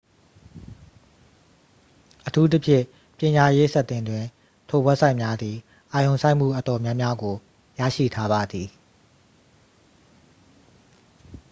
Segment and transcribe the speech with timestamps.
[2.27, 2.85] အထူးသဖြင့်
[3.17, 4.25] ပညာရေးဆက်တင်တွင်
[4.69, 5.57] ထိုဝဘ်ဆိုက်များသည်
[5.93, 7.35] အာရုံစိုက်မှုအတော်များများကို
[7.79, 8.67] ရရှိထားပါသည်